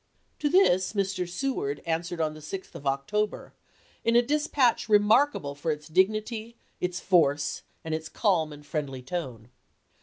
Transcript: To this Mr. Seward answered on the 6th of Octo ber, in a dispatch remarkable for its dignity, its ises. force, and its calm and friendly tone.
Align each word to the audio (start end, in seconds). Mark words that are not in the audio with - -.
To 0.39 0.49
this 0.49 0.93
Mr. 0.93 1.29
Seward 1.29 1.83
answered 1.85 2.19
on 2.19 2.33
the 2.33 2.39
6th 2.39 2.73
of 2.73 2.87
Octo 2.87 3.27
ber, 3.27 3.53
in 4.03 4.15
a 4.15 4.23
dispatch 4.23 4.89
remarkable 4.89 5.53
for 5.53 5.69
its 5.69 5.87
dignity, 5.87 6.57
its 6.79 6.99
ises. 6.99 7.03
force, 7.03 7.61
and 7.83 7.93
its 7.93 8.09
calm 8.09 8.51
and 8.51 8.65
friendly 8.65 9.03
tone. 9.03 9.49